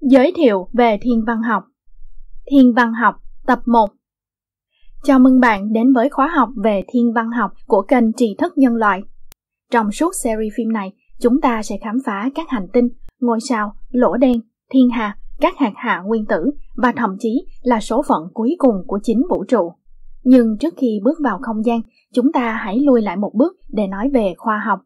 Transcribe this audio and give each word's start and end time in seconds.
Giới 0.00 0.32
thiệu 0.36 0.68
về 0.72 0.98
thiên 1.02 1.24
văn 1.26 1.42
học 1.42 1.64
Thiên 2.50 2.74
văn 2.74 2.92
học 2.92 3.14
tập 3.46 3.58
1 3.66 3.86
Chào 5.04 5.18
mừng 5.18 5.40
bạn 5.40 5.72
đến 5.72 5.92
với 5.92 6.10
khóa 6.10 6.28
học 6.28 6.48
về 6.64 6.82
thiên 6.88 7.12
văn 7.12 7.30
học 7.30 7.52
của 7.66 7.82
kênh 7.82 8.12
Tri 8.12 8.36
thức 8.38 8.52
nhân 8.58 8.76
loại. 8.76 9.00
Trong 9.70 9.92
suốt 9.92 10.10
series 10.24 10.52
phim 10.56 10.72
này, 10.72 10.92
chúng 11.20 11.40
ta 11.40 11.62
sẽ 11.62 11.78
khám 11.82 11.98
phá 12.06 12.30
các 12.34 12.46
hành 12.48 12.66
tinh, 12.72 12.88
ngôi 13.20 13.40
sao, 13.40 13.74
lỗ 13.90 14.16
đen, 14.16 14.40
thiên 14.70 14.90
hà, 14.90 15.16
các 15.40 15.54
hạt 15.58 15.72
hạ 15.76 16.02
nguyên 16.06 16.26
tử 16.26 16.50
và 16.76 16.92
thậm 16.96 17.16
chí 17.18 17.46
là 17.62 17.80
số 17.80 18.02
phận 18.08 18.22
cuối 18.34 18.54
cùng 18.58 18.76
của 18.86 18.98
chính 19.02 19.22
vũ 19.30 19.44
trụ. 19.44 19.72
Nhưng 20.24 20.58
trước 20.60 20.74
khi 20.76 21.00
bước 21.04 21.18
vào 21.24 21.38
không 21.42 21.64
gian, 21.64 21.80
chúng 22.14 22.32
ta 22.32 22.52
hãy 22.52 22.80
lùi 22.80 23.02
lại 23.02 23.16
một 23.16 23.32
bước 23.34 23.52
để 23.68 23.86
nói 23.86 24.10
về 24.14 24.34
khoa 24.36 24.58
học. 24.66 24.80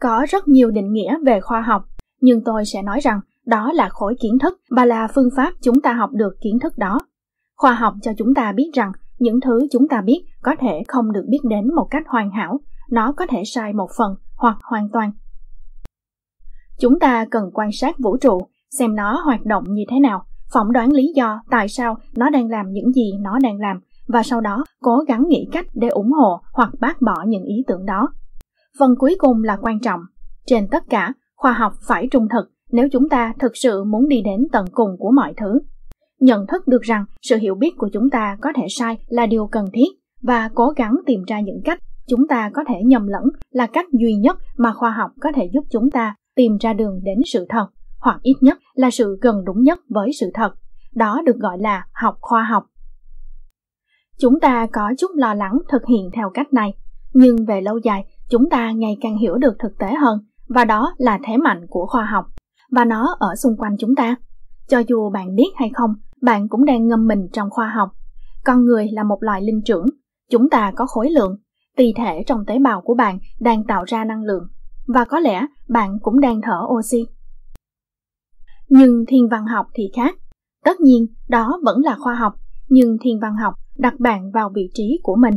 Có 0.00 0.26
rất 0.28 0.48
nhiều 0.48 0.70
định 0.70 0.92
nghĩa 0.92 1.16
về 1.24 1.40
khoa 1.40 1.60
học, 1.60 1.84
nhưng 2.20 2.44
tôi 2.44 2.64
sẽ 2.64 2.82
nói 2.82 3.00
rằng 3.00 3.20
đó 3.46 3.72
là 3.72 3.88
khối 3.88 4.14
kiến 4.20 4.38
thức 4.38 4.60
và 4.70 4.84
là 4.84 5.08
phương 5.14 5.28
pháp 5.36 5.52
chúng 5.62 5.80
ta 5.80 5.92
học 5.92 6.10
được 6.12 6.36
kiến 6.40 6.58
thức 6.58 6.78
đó. 6.78 6.98
Khoa 7.56 7.74
học 7.74 7.94
cho 8.02 8.12
chúng 8.18 8.34
ta 8.34 8.52
biết 8.52 8.70
rằng 8.74 8.92
những 9.18 9.40
thứ 9.40 9.66
chúng 9.72 9.88
ta 9.88 10.00
biết 10.00 10.24
có 10.42 10.54
thể 10.60 10.82
không 10.88 11.12
được 11.12 11.24
biết 11.28 11.40
đến 11.42 11.74
một 11.74 11.86
cách 11.90 12.02
hoàn 12.06 12.30
hảo, 12.30 12.60
nó 12.90 13.12
có 13.16 13.26
thể 13.26 13.42
sai 13.44 13.72
một 13.72 13.88
phần 13.98 14.14
hoặc 14.36 14.56
hoàn 14.62 14.88
toàn. 14.92 15.12
Chúng 16.80 16.98
ta 16.98 17.26
cần 17.30 17.50
quan 17.54 17.72
sát 17.72 17.98
vũ 17.98 18.16
trụ, 18.16 18.40
xem 18.78 18.94
nó 18.94 19.20
hoạt 19.24 19.44
động 19.44 19.64
như 19.68 19.82
thế 19.88 20.00
nào, 20.00 20.26
phỏng 20.54 20.72
đoán 20.72 20.92
lý 20.92 21.12
do 21.14 21.40
tại 21.50 21.68
sao 21.68 21.96
nó 22.16 22.30
đang 22.30 22.50
làm 22.50 22.72
những 22.72 22.92
gì 22.92 23.12
nó 23.20 23.38
đang 23.38 23.60
làm 23.60 23.80
và 24.08 24.22
sau 24.22 24.40
đó 24.40 24.64
cố 24.80 24.98
gắng 25.08 25.24
nghĩ 25.28 25.48
cách 25.52 25.66
để 25.74 25.88
ủng 25.88 26.12
hộ 26.12 26.40
hoặc 26.52 26.70
bác 26.80 27.02
bỏ 27.02 27.24
những 27.26 27.44
ý 27.44 27.64
tưởng 27.66 27.86
đó. 27.86 28.08
Phần 28.78 28.94
cuối 28.98 29.16
cùng 29.18 29.44
là 29.44 29.56
quan 29.62 29.80
trọng. 29.80 30.00
Trên 30.46 30.68
tất 30.68 30.84
cả, 30.90 31.12
khoa 31.36 31.52
học 31.52 31.72
phải 31.86 32.08
trung 32.10 32.28
thực 32.28 32.50
nếu 32.72 32.88
chúng 32.92 33.08
ta 33.08 33.32
thực 33.38 33.56
sự 33.56 33.84
muốn 33.84 34.08
đi 34.08 34.22
đến 34.22 34.46
tận 34.52 34.66
cùng 34.72 34.96
của 34.98 35.10
mọi 35.10 35.34
thứ. 35.36 35.58
Nhận 36.20 36.46
thức 36.46 36.68
được 36.68 36.82
rằng 36.82 37.04
sự 37.22 37.36
hiểu 37.36 37.54
biết 37.54 37.70
của 37.78 37.88
chúng 37.92 38.10
ta 38.10 38.36
có 38.40 38.52
thể 38.56 38.66
sai 38.70 38.98
là 39.08 39.26
điều 39.26 39.46
cần 39.46 39.64
thiết 39.72 39.88
và 40.22 40.50
cố 40.54 40.68
gắng 40.76 40.96
tìm 41.06 41.22
ra 41.26 41.40
những 41.40 41.60
cách 41.64 41.78
chúng 42.08 42.28
ta 42.28 42.50
có 42.54 42.64
thể 42.68 42.82
nhầm 42.84 43.06
lẫn 43.06 43.24
là 43.50 43.66
cách 43.66 43.86
duy 43.92 44.14
nhất 44.14 44.38
mà 44.56 44.72
khoa 44.72 44.90
học 44.90 45.10
có 45.20 45.32
thể 45.32 45.50
giúp 45.52 45.64
chúng 45.70 45.90
ta 45.90 46.14
tìm 46.36 46.56
ra 46.60 46.72
đường 46.72 47.00
đến 47.02 47.18
sự 47.26 47.46
thật, 47.48 47.66
hoặc 48.02 48.18
ít 48.22 48.34
nhất 48.40 48.58
là 48.74 48.90
sự 48.90 49.18
gần 49.22 49.44
đúng 49.44 49.62
nhất 49.62 49.78
với 49.88 50.10
sự 50.20 50.30
thật. 50.34 50.54
Đó 50.94 51.22
được 51.26 51.36
gọi 51.36 51.58
là 51.58 51.86
học 51.92 52.16
khoa 52.20 52.42
học. 52.42 52.64
Chúng 54.20 54.40
ta 54.40 54.66
có 54.72 54.92
chút 54.98 55.10
lo 55.14 55.34
lắng 55.34 55.58
thực 55.68 55.82
hiện 55.88 56.10
theo 56.14 56.30
cách 56.34 56.52
này, 56.52 56.74
nhưng 57.12 57.36
về 57.48 57.60
lâu 57.60 57.78
dài, 57.78 58.06
chúng 58.30 58.50
ta 58.50 58.70
ngày 58.70 58.98
càng 59.00 59.18
hiểu 59.18 59.34
được 59.34 59.54
thực 59.58 59.78
tế 59.78 59.94
hơn, 59.94 60.18
và 60.48 60.64
đó 60.64 60.94
là 60.98 61.18
thế 61.26 61.36
mạnh 61.36 61.66
của 61.68 61.86
khoa 61.86 62.04
học 62.04 62.26
và 62.70 62.84
nó 62.84 63.16
ở 63.18 63.36
xung 63.36 63.56
quanh 63.56 63.76
chúng 63.78 63.94
ta. 63.94 64.16
Cho 64.68 64.78
dù 64.88 65.10
bạn 65.10 65.34
biết 65.34 65.50
hay 65.56 65.70
không, 65.74 65.90
bạn 66.22 66.48
cũng 66.48 66.64
đang 66.64 66.88
ngâm 66.88 67.06
mình 67.06 67.28
trong 67.32 67.50
khoa 67.50 67.68
học. 67.68 67.88
Con 68.44 68.64
người 68.64 68.88
là 68.92 69.02
một 69.02 69.18
loài 69.20 69.42
linh 69.42 69.62
trưởng, 69.64 69.86
chúng 70.30 70.50
ta 70.50 70.72
có 70.76 70.86
khối 70.86 71.10
lượng, 71.10 71.36
tỳ 71.76 71.92
thể 71.96 72.22
trong 72.26 72.44
tế 72.46 72.58
bào 72.58 72.80
của 72.80 72.94
bạn 72.94 73.18
đang 73.40 73.64
tạo 73.64 73.84
ra 73.84 74.04
năng 74.04 74.22
lượng, 74.22 74.48
và 74.86 75.04
có 75.04 75.18
lẽ 75.18 75.46
bạn 75.68 75.98
cũng 76.02 76.20
đang 76.20 76.40
thở 76.42 76.66
oxy. 76.78 77.06
Nhưng 78.74 79.04
thiên 79.08 79.28
văn 79.28 79.46
học 79.46 79.66
thì 79.74 79.90
khác. 79.94 80.14
Tất 80.64 80.80
nhiên, 80.80 81.06
đó 81.28 81.60
vẫn 81.64 81.80
là 81.84 81.96
khoa 81.98 82.14
học, 82.14 82.32
nhưng 82.68 82.96
thiên 83.00 83.20
văn 83.20 83.36
học 83.36 83.54
đặt 83.76 84.00
bạn 84.00 84.30
vào 84.30 84.50
vị 84.54 84.70
trí 84.74 85.00
của 85.02 85.16
mình. 85.16 85.34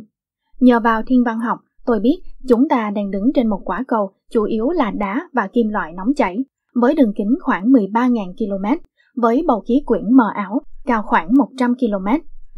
Nhờ 0.59 0.79
vào 0.79 1.01
thiên 1.07 1.23
văn 1.23 1.39
học, 1.39 1.59
tôi 1.85 1.99
biết 1.99 2.21
chúng 2.47 2.69
ta 2.69 2.91
đang 2.95 3.11
đứng 3.11 3.31
trên 3.35 3.47
một 3.47 3.61
quả 3.65 3.83
cầu 3.87 4.11
chủ 4.31 4.43
yếu 4.43 4.69
là 4.69 4.91
đá 4.91 5.29
và 5.33 5.47
kim 5.53 5.69
loại 5.69 5.93
nóng 5.93 6.13
chảy 6.13 6.37
với 6.75 6.95
đường 6.95 7.13
kính 7.15 7.35
khoảng 7.41 7.65
13.000 7.71 8.33
km, 8.33 8.83
với 9.15 9.43
bầu 9.47 9.63
khí 9.67 9.81
quyển 9.85 10.13
mờ 10.13 10.29
ảo 10.33 10.61
cao 10.85 11.03
khoảng 11.05 11.29
100 11.37 11.75
km, 11.75 12.07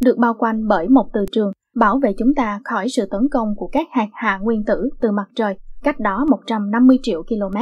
được 0.02 0.18
bao 0.18 0.34
quanh 0.34 0.68
bởi 0.68 0.90
một 0.90 1.10
từ 1.14 1.26
trường 1.32 1.52
bảo 1.76 2.00
vệ 2.04 2.14
chúng 2.18 2.36
ta 2.36 2.60
khỏi 2.64 2.90
sự 2.90 3.08
tấn 3.12 3.22
công 3.32 3.56
của 3.56 3.68
các 3.68 3.88
hạt 3.92 4.10
hạ 4.14 4.40
nguyên 4.42 4.66
tử 4.66 4.90
từ 5.02 5.12
mặt 5.12 5.28
trời 5.36 5.58
cách 5.84 6.00
đó 6.00 6.26
150 6.30 7.00
triệu 7.04 7.24
km, 7.24 7.58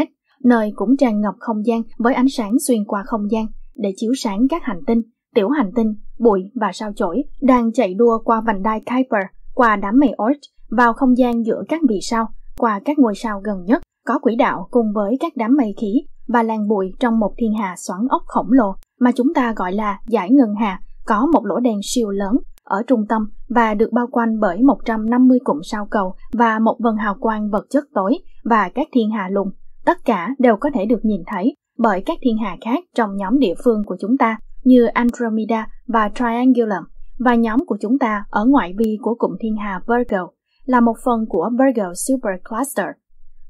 nơi 0.46 0.72
cũng 0.76 0.98
tràn 0.98 1.22
ngập 1.22 1.36
không 1.40 1.66
gian 1.66 1.82
với 1.98 2.14
ánh 2.14 2.30
sáng 2.30 2.60
xuyên 2.68 2.86
qua 2.86 3.04
không 3.06 3.32
gian 3.32 3.46
để 3.76 3.94
chiếu 3.98 4.12
sáng 4.18 4.48
các 4.50 4.64
hành 4.64 4.82
tinh, 4.88 5.02
tiểu 5.36 5.50
hành 5.50 5.72
tinh, 5.76 5.96
bụi 6.20 6.52
và 6.56 6.72
sao 6.74 6.92
chổi 6.96 7.24
đang 7.42 7.72
chạy 7.72 7.94
đua 7.94 8.20
qua 8.24 8.42
vành 8.42 8.64
đai 8.64 8.80
Kuiper, 8.80 9.26
qua 9.54 9.76
đám 9.76 10.00
mây 10.00 10.10
Oort, 10.24 10.40
vào 10.70 10.94
không 10.94 11.18
gian 11.18 11.46
giữa 11.46 11.64
các 11.70 11.82
vì 11.90 12.00
sao, 12.02 12.28
qua 12.58 12.80
các 12.86 13.00
ngôi 13.00 13.16
sao 13.16 13.42
gần 13.44 13.64
nhất, 13.66 13.82
có 14.06 14.20
quỹ 14.20 14.36
đạo 14.36 14.68
cùng 14.72 14.94
với 14.94 15.18
các 15.20 15.34
đám 15.36 15.56
mây 15.58 15.74
khí 15.82 16.06
và 16.28 16.44
làn 16.44 16.68
bụi 16.68 16.94
trong 17.00 17.20
một 17.20 17.34
thiên 17.38 17.54
hà 17.60 17.76
xoắn 17.78 18.00
ốc 18.10 18.22
khổng 18.26 18.52
lồ 18.52 18.76
mà 19.00 19.12
chúng 19.16 19.34
ta 19.34 19.54
gọi 19.54 19.74
là 19.74 20.00
giải 20.08 20.30
ngân 20.32 20.56
hà 20.60 20.80
có 21.06 21.26
một 21.34 21.46
lỗ 21.46 21.60
đen 21.60 21.80
siêu 21.84 22.10
lớn 22.10 22.38
ở 22.64 22.84
trung 22.88 23.06
tâm 23.10 23.30
và 23.50 23.74
được 23.74 23.92
bao 23.92 24.08
quanh 24.12 24.40
bởi 24.40 24.62
150 24.62 25.40
cụm 25.44 25.60
sao 25.64 25.88
cầu 25.92 26.16
và 26.34 26.60
một 26.60 26.78
vần 26.80 26.96
hào 26.96 27.16
quang 27.20 27.50
vật 27.50 27.66
chất 27.70 27.84
tối 27.94 28.18
và 28.44 28.70
các 28.76 28.88
thiên 28.92 29.10
hà 29.12 29.30
lùng. 29.30 29.52
Tất 29.86 29.98
cả 30.06 30.30
đều 30.40 30.56
có 30.58 30.70
thể 30.74 30.86
được 30.86 31.06
nhìn 31.06 31.22
thấy 31.28 31.56
bởi 31.78 32.04
các 32.06 32.18
thiên 32.22 32.38
hà 32.38 32.58
khác 32.66 32.84
trong 32.96 33.10
nhóm 33.16 33.40
địa 33.40 33.54
phương 33.64 33.84
của 33.86 33.98
chúng 34.02 34.18
ta 34.18 34.38
như 34.64 34.86
Andromeda 34.86 35.68
và 35.88 36.10
Triangulum 36.16 36.84
và 37.20 37.36
nhóm 37.36 37.66
của 37.66 37.78
chúng 37.82 38.00
ta 38.00 38.24
ở 38.30 38.46
ngoại 38.46 38.74
vi 38.78 38.98
của 39.02 39.16
cụm 39.16 39.32
thiên 39.40 39.56
hà 39.56 39.80
Virgo 39.88 40.28
là 40.66 40.80
một 40.80 40.96
phần 41.06 41.26
của 41.30 41.50
Virgo 41.60 41.94
Supercluster. 41.94 42.88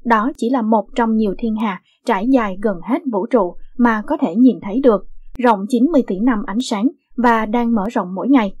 Đó 0.04 0.32
chỉ 0.36 0.50
là 0.50 0.62
một 0.62 0.86
trong 0.94 1.16
nhiều 1.16 1.34
thiên 1.38 1.56
hà 1.56 1.82
trải 2.06 2.26
dài 2.28 2.56
gần 2.62 2.76
hết 2.90 2.98
vũ 3.12 3.26
trụ 3.26 3.56
mà 3.78 4.02
có 4.06 4.16
thể 4.20 4.34
nhìn 4.34 4.58
thấy 4.62 4.80
được, 4.80 5.06
rộng 5.38 5.60
90 5.68 6.02
tỷ 6.06 6.20
năm 6.20 6.42
ánh 6.46 6.60
sáng 6.60 6.88
và 7.16 7.46
đang 7.46 7.74
mở 7.74 7.84
rộng 7.88 8.14
mỗi 8.14 8.28
ngày. 8.28 8.56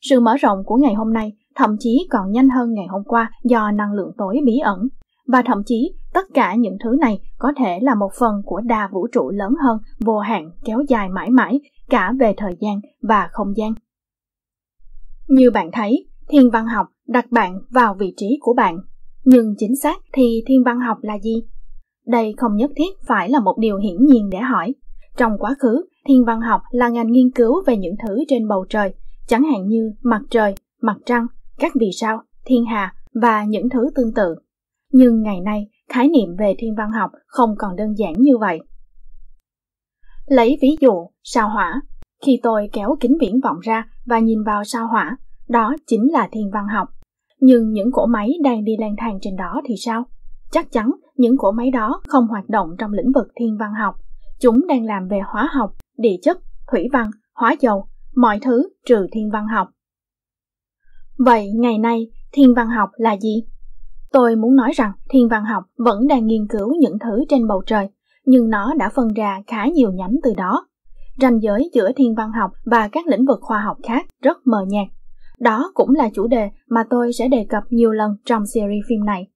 Sự 0.00 0.20
mở 0.20 0.36
rộng 0.36 0.58
của 0.64 0.76
ngày 0.76 0.94
hôm 0.94 1.12
nay 1.12 1.32
thậm 1.56 1.76
chí 1.78 2.06
còn 2.10 2.30
nhanh 2.30 2.48
hơn 2.48 2.72
ngày 2.72 2.86
hôm 2.86 3.02
qua 3.04 3.30
do 3.44 3.70
năng 3.70 3.92
lượng 3.92 4.12
tối 4.18 4.38
bí 4.46 4.58
ẩn. 4.58 4.88
Và 5.26 5.42
thậm 5.46 5.62
chí 5.66 5.92
tất 6.12 6.26
cả 6.34 6.54
những 6.54 6.76
thứ 6.84 6.96
này 7.00 7.18
có 7.38 7.52
thể 7.56 7.78
là 7.82 7.94
một 7.94 8.10
phần 8.18 8.42
của 8.44 8.60
đa 8.60 8.88
vũ 8.92 9.06
trụ 9.12 9.30
lớn 9.30 9.54
hơn, 9.64 9.78
vô 10.00 10.18
hạn, 10.18 10.50
kéo 10.64 10.82
dài 10.88 11.08
mãi 11.08 11.30
mãi, 11.30 11.60
cả 11.90 12.12
về 12.20 12.34
thời 12.36 12.56
gian 12.60 12.80
và 13.02 13.28
không 13.32 13.56
gian. 13.56 13.72
Như 15.28 15.50
bạn 15.50 15.70
thấy, 15.72 16.08
thiên 16.28 16.50
văn 16.50 16.66
học 16.66 16.86
đặt 17.06 17.32
bạn 17.32 17.58
vào 17.70 17.94
vị 17.94 18.14
trí 18.16 18.38
của 18.40 18.54
bạn. 18.54 18.78
Nhưng 19.24 19.54
chính 19.58 19.76
xác 19.76 19.96
thì 20.12 20.44
thiên 20.46 20.62
văn 20.64 20.80
học 20.80 20.98
là 21.02 21.18
gì? 21.18 21.42
Đây 22.06 22.34
không 22.36 22.56
nhất 22.56 22.70
thiết 22.76 23.06
phải 23.06 23.30
là 23.30 23.40
một 23.40 23.58
điều 23.58 23.78
hiển 23.78 24.04
nhiên 24.06 24.30
để 24.30 24.38
hỏi. 24.38 24.74
Trong 25.16 25.38
quá 25.38 25.54
khứ, 25.58 25.84
thiên 26.08 26.24
văn 26.24 26.40
học 26.40 26.60
là 26.70 26.88
ngành 26.88 27.12
nghiên 27.12 27.30
cứu 27.30 27.62
về 27.66 27.76
những 27.76 27.94
thứ 28.06 28.18
trên 28.28 28.48
bầu 28.48 28.64
trời, 28.68 28.94
chẳng 29.26 29.42
hạn 29.42 29.66
như 29.66 29.92
mặt 30.02 30.20
trời, 30.30 30.54
mặt 30.80 30.96
trăng, 31.06 31.26
các 31.58 31.72
vì 31.74 31.90
sao, 31.92 32.22
thiên 32.44 32.64
hà 32.64 32.94
và 33.22 33.44
những 33.44 33.68
thứ 33.68 33.90
tương 33.94 34.14
tự. 34.14 34.34
Nhưng 34.92 35.22
ngày 35.22 35.40
nay, 35.40 35.68
khái 35.92 36.08
niệm 36.08 36.36
về 36.38 36.54
thiên 36.58 36.74
văn 36.74 36.90
học 36.90 37.10
không 37.26 37.54
còn 37.58 37.76
đơn 37.76 37.94
giản 37.98 38.12
như 38.18 38.38
vậy. 38.38 38.58
Lấy 40.26 40.58
ví 40.62 40.76
dụ, 40.80 40.92
sao 41.22 41.48
hỏa. 41.48 41.80
Khi 42.26 42.40
tôi 42.42 42.68
kéo 42.72 42.96
kính 43.00 43.16
viễn 43.20 43.40
vọng 43.44 43.58
ra 43.62 43.84
và 44.06 44.18
nhìn 44.18 44.42
vào 44.46 44.64
sao 44.64 44.86
hỏa, 44.86 45.16
đó 45.48 45.74
chính 45.86 46.12
là 46.12 46.28
thiên 46.32 46.50
văn 46.50 46.66
học. 46.66 46.88
Nhưng 47.40 47.72
những 47.72 47.92
cỗ 47.92 48.06
máy 48.06 48.32
đang 48.42 48.64
đi 48.64 48.72
lang 48.78 48.94
thang 48.98 49.18
trên 49.22 49.36
đó 49.36 49.60
thì 49.64 49.74
sao? 49.78 50.04
Chắc 50.50 50.72
chắn 50.72 50.90
những 51.16 51.36
cỗ 51.38 51.52
máy 51.52 51.70
đó 51.70 52.00
không 52.08 52.26
hoạt 52.26 52.48
động 52.48 52.68
trong 52.78 52.92
lĩnh 52.92 53.12
vực 53.14 53.26
thiên 53.36 53.56
văn 53.60 53.72
học. 53.74 53.94
Chúng 54.40 54.66
đang 54.66 54.84
làm 54.84 55.08
về 55.08 55.20
hóa 55.32 55.48
học, 55.52 55.72
địa 55.98 56.16
chất, 56.22 56.38
thủy 56.72 56.88
văn, 56.92 57.10
hóa 57.34 57.54
dầu, 57.60 57.86
mọi 58.14 58.38
thứ 58.42 58.68
trừ 58.86 59.06
thiên 59.12 59.30
văn 59.30 59.46
học. 59.46 59.68
Vậy 61.18 61.50
ngày 61.54 61.78
nay, 61.78 62.06
thiên 62.32 62.54
văn 62.54 62.68
học 62.68 62.90
là 62.96 63.16
gì? 63.16 63.44
Tôi 64.12 64.36
muốn 64.36 64.56
nói 64.56 64.72
rằng 64.74 64.92
thiên 65.10 65.28
văn 65.28 65.44
học 65.44 65.64
vẫn 65.76 66.06
đang 66.08 66.26
nghiên 66.26 66.46
cứu 66.48 66.74
những 66.80 66.98
thứ 66.98 67.24
trên 67.28 67.46
bầu 67.46 67.62
trời, 67.66 67.88
nhưng 68.24 68.50
nó 68.50 68.74
đã 68.78 68.90
phân 68.94 69.08
ra 69.08 69.42
khá 69.46 69.66
nhiều 69.66 69.92
nhánh 69.92 70.16
từ 70.22 70.34
đó. 70.36 70.66
Ranh 71.20 71.42
giới 71.42 71.70
giữa 71.74 71.92
thiên 71.96 72.14
văn 72.14 72.32
học 72.32 72.50
và 72.64 72.88
các 72.92 73.06
lĩnh 73.06 73.26
vực 73.26 73.38
khoa 73.40 73.60
học 73.60 73.76
khác 73.82 74.06
rất 74.22 74.46
mờ 74.46 74.64
nhạt. 74.68 74.86
Đó 75.38 75.70
cũng 75.74 75.94
là 75.94 76.10
chủ 76.14 76.26
đề 76.26 76.50
mà 76.68 76.84
tôi 76.90 77.12
sẽ 77.12 77.28
đề 77.28 77.46
cập 77.48 77.62
nhiều 77.70 77.90
lần 77.90 78.16
trong 78.24 78.46
series 78.46 78.84
phim 78.88 79.04
này. 79.04 79.26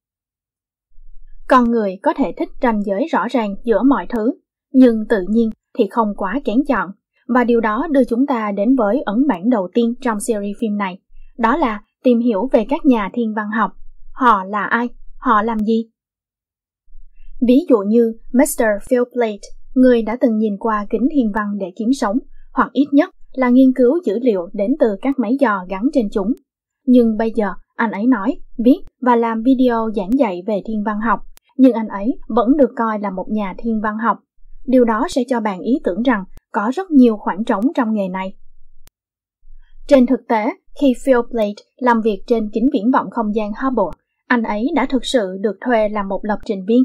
Con 1.48 1.70
người 1.70 1.98
có 2.02 2.12
thể 2.16 2.32
thích 2.36 2.48
ranh 2.62 2.82
giới 2.84 3.06
rõ 3.10 3.26
ràng 3.30 3.54
giữa 3.64 3.82
mọi 3.82 4.06
thứ, 4.08 4.32
nhưng 4.72 5.04
tự 5.08 5.24
nhiên 5.28 5.50
thì 5.78 5.86
không 5.90 6.14
quá 6.16 6.40
kén 6.44 6.56
chọn. 6.68 6.90
Và 7.28 7.44
điều 7.44 7.60
đó 7.60 7.86
đưa 7.90 8.04
chúng 8.04 8.26
ta 8.26 8.52
đến 8.52 8.76
với 8.76 9.02
ấn 9.02 9.26
bản 9.26 9.50
đầu 9.50 9.68
tiên 9.74 9.94
trong 10.00 10.20
series 10.20 10.56
phim 10.60 10.76
này. 10.76 10.98
Đó 11.38 11.56
là 11.56 11.82
tìm 12.02 12.18
hiểu 12.18 12.48
về 12.52 12.66
các 12.68 12.86
nhà 12.86 13.10
thiên 13.12 13.34
văn 13.34 13.46
học. 13.50 13.72
Họ 14.16 14.44
là 14.44 14.64
ai? 14.64 14.88
Họ 15.18 15.42
làm 15.42 15.58
gì? 15.58 15.90
Ví 17.48 17.58
dụ 17.68 17.78
như 17.78 18.12
Mr. 18.32 18.64
Phil 18.88 19.02
Plate, 19.12 19.48
người 19.74 20.02
đã 20.02 20.16
từng 20.20 20.38
nhìn 20.38 20.56
qua 20.58 20.86
kính 20.90 21.08
thiên 21.12 21.32
văn 21.34 21.58
để 21.58 21.66
kiếm 21.76 21.88
sống, 21.92 22.18
hoặc 22.52 22.72
ít 22.72 22.86
nhất 22.92 23.10
là 23.32 23.48
nghiên 23.48 23.72
cứu 23.76 23.98
dữ 24.04 24.18
liệu 24.22 24.48
đến 24.52 24.70
từ 24.80 24.86
các 25.02 25.18
máy 25.18 25.36
dò 25.40 25.64
gắn 25.68 25.82
trên 25.92 26.08
chúng. 26.12 26.32
Nhưng 26.86 27.16
bây 27.16 27.32
giờ, 27.36 27.48
anh 27.74 27.90
ấy 27.90 28.06
nói, 28.06 28.38
viết 28.64 28.78
và 29.00 29.16
làm 29.16 29.42
video 29.42 29.90
giảng 29.96 30.18
dạy 30.18 30.42
về 30.46 30.62
thiên 30.66 30.82
văn 30.86 31.00
học, 31.00 31.20
nhưng 31.56 31.72
anh 31.72 31.88
ấy 31.88 32.18
vẫn 32.28 32.56
được 32.56 32.70
coi 32.76 32.98
là 32.98 33.10
một 33.10 33.26
nhà 33.28 33.54
thiên 33.58 33.80
văn 33.82 33.98
học. 33.98 34.18
Điều 34.66 34.84
đó 34.84 35.06
sẽ 35.10 35.22
cho 35.28 35.40
bạn 35.40 35.60
ý 35.60 35.72
tưởng 35.84 36.02
rằng 36.02 36.24
có 36.52 36.70
rất 36.74 36.90
nhiều 36.90 37.16
khoảng 37.16 37.44
trống 37.44 37.64
trong 37.74 37.94
nghề 37.94 38.08
này. 38.08 38.36
Trên 39.88 40.06
thực 40.06 40.20
tế, 40.28 40.50
khi 40.80 40.94
Phil 41.04 41.18
Plate 41.30 41.62
làm 41.76 42.00
việc 42.00 42.22
trên 42.26 42.50
kính 42.52 42.68
viễn 42.72 42.90
vọng 42.90 43.10
không 43.10 43.34
gian 43.34 43.52
Hubble, 43.62 44.05
anh 44.28 44.42
ấy 44.42 44.66
đã 44.74 44.86
thực 44.90 45.04
sự 45.04 45.36
được 45.40 45.56
thuê 45.66 45.88
làm 45.88 46.08
một 46.08 46.20
lập 46.22 46.38
trình 46.44 46.64
viên. 46.68 46.82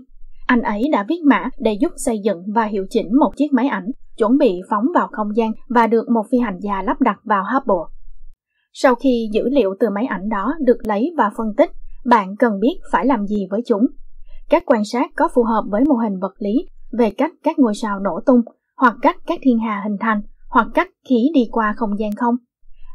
Anh 0.48 0.62
ấy 0.62 0.84
đã 0.92 1.06
viết 1.10 1.20
mã 1.26 1.50
để 1.60 1.74
giúp 1.74 1.92
xây 1.96 2.20
dựng 2.20 2.44
và 2.56 2.66
hiệu 2.66 2.86
chỉnh 2.90 3.08
một 3.20 3.32
chiếc 3.38 3.54
máy 3.54 3.68
ảnh, 3.68 3.92
chuẩn 4.18 4.38
bị 4.38 4.62
phóng 4.70 4.86
vào 4.96 5.08
không 5.12 5.36
gian 5.36 5.52
và 5.70 5.88
được 5.88 6.10
một 6.10 6.24
phi 6.32 6.38
hành 6.40 6.60
gia 6.62 6.82
lắp 6.82 7.02
đặt 7.02 7.20
vào 7.24 7.44
Hubble. 7.54 7.96
Sau 8.74 8.96
khi 8.96 9.30
dữ 9.34 9.50
liệu 9.50 9.76
từ 9.80 9.90
máy 9.90 10.06
ảnh 10.06 10.30
đó 10.30 10.54
được 10.62 10.78
lấy 10.84 11.14
và 11.18 11.32
phân 11.38 11.48
tích, 11.58 11.72
bạn 12.06 12.36
cần 12.36 12.60
biết 12.60 12.80
phải 12.92 13.06
làm 13.06 13.28
gì 13.28 13.48
với 13.52 13.62
chúng. 13.66 13.88
Các 14.50 14.64
quan 14.66 14.86
sát 14.86 15.12
có 15.16 15.30
phù 15.36 15.44
hợp 15.44 15.64
với 15.70 15.84
mô 15.88 15.96
hình 15.96 16.20
vật 16.20 16.34
lý 16.40 16.66
về 16.92 17.12
cách 17.12 17.32
các 17.44 17.60
ngôi 17.60 17.76
sao 17.76 18.00
nổ 18.00 18.20
tung, 18.26 18.42
hoặc 18.78 18.96
cách 19.02 19.18
các 19.28 19.40
thiên 19.44 19.60
hà 19.60 19.82
hình 19.84 19.98
thành, 20.00 20.22
hoặc 20.50 20.68
cách 20.74 20.90
khí 21.10 21.32
đi 21.34 21.48
qua 21.52 21.74
không 21.78 22.00
gian 22.00 22.12
không. 22.16 22.36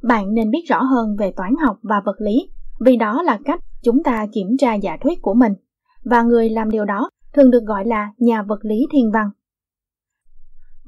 Bạn 0.03 0.35
nên 0.35 0.51
biết 0.51 0.65
rõ 0.69 0.83
hơn 0.83 1.17
về 1.19 1.33
toán 1.37 1.55
học 1.67 1.77
và 1.83 2.03
vật 2.05 2.17
lý, 2.19 2.51
vì 2.81 2.97
đó 2.97 3.23
là 3.23 3.39
cách 3.45 3.61
chúng 3.83 4.03
ta 4.03 4.27
kiểm 4.33 4.57
tra 4.59 4.75
giả 4.75 4.97
thuyết 5.03 5.19
của 5.23 5.35
mình. 5.35 5.53
Và 6.05 6.23
người 6.23 6.51
làm 6.51 6.71
điều 6.71 6.85
đó 6.85 7.11
thường 7.35 7.51
được 7.51 7.65
gọi 7.67 7.85
là 7.87 8.13
nhà 8.19 8.43
vật 8.43 8.59
lý 8.63 8.87
thiên 8.93 9.11
văn. 9.13 9.31